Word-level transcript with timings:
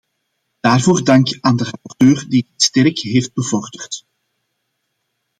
Daarvoor 0.59 1.03
dank 1.03 1.37
aan 1.41 1.55
de 1.55 1.63
rapporteur 1.63 2.25
die 2.29 2.43
dit 2.43 2.61
sterk 2.63 2.99
heeft 2.99 3.33
bevorderd. 3.33 4.05